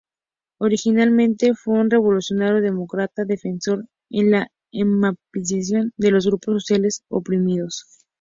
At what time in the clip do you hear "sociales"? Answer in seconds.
6.55-7.03